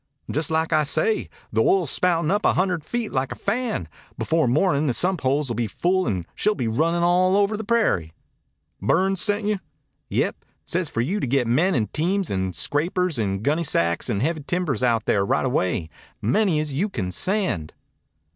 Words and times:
"Jus' 0.31 0.49
like 0.49 0.73
I 0.73 0.81
say. 0.83 1.29
The 1.53 1.61
oil's 1.61 1.91
a 1.91 1.93
spoutin' 1.93 2.31
up 2.31 2.43
a 2.43 2.53
hundred 2.53 2.83
feet 2.83 3.13
like 3.13 3.31
a 3.31 3.35
fan. 3.35 3.87
Before 4.17 4.47
mornin' 4.47 4.87
the 4.87 4.95
sump 4.95 5.21
holes 5.21 5.47
will 5.47 5.53
be 5.55 5.67
full 5.67 6.07
and 6.07 6.25
she'll 6.33 6.55
be 6.55 6.67
runnin' 6.67 7.03
all 7.03 7.37
over 7.37 7.55
the 7.55 7.63
prairie." 7.63 8.11
"Burns 8.81 9.21
sent 9.21 9.45
you?" 9.45 9.59
"Yep. 10.09 10.43
Says 10.65 10.89
for 10.89 11.01
you 11.01 11.19
to 11.19 11.27
get 11.27 11.45
men 11.45 11.75
and 11.75 11.93
teams 11.93 12.31
and 12.31 12.55
scrapers 12.55 13.19
and 13.19 13.43
gunnysacks 13.43 14.09
and 14.09 14.23
heavy 14.23 14.41
timbers 14.47 14.81
out 14.81 15.05
there 15.05 15.23
right 15.23 15.45
away. 15.45 15.87
Many 16.19 16.59
as 16.59 16.73
you 16.73 16.89
can 16.89 17.11
send." 17.11 17.75